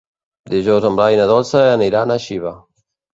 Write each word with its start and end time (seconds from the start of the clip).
Dijous 0.53 0.87
en 0.89 0.95
Blai 0.99 1.17
i 1.17 1.19
na 1.19 1.27
Dolça 1.31 1.61
aniran 1.73 2.15
a 2.17 2.17
Xiva. 2.25 2.55